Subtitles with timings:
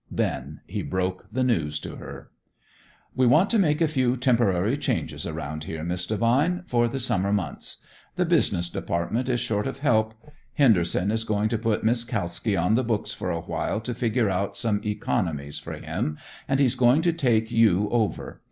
[0.09, 2.31] Then he broke the news to her.
[3.15, 7.31] "We want to make a few temporary changes about here, Miss Devine, for the summer
[7.31, 7.83] months.
[8.15, 10.15] The business department is short of help.
[10.55, 14.31] Henderson is going to put Miss Kalski on the books for a while to figure
[14.31, 18.39] out some economies for him, and he is going to take you over.